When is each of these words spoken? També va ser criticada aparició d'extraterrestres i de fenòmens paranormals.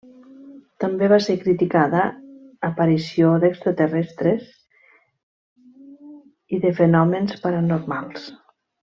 També 0.83 1.07
va 1.09 1.17
ser 1.23 1.33
criticada 1.41 2.05
aparició 2.69 3.33
d'extraterrestres 3.43 4.47
i 6.59 6.63
de 6.65 6.73
fenòmens 6.81 7.37
paranormals. 7.45 8.25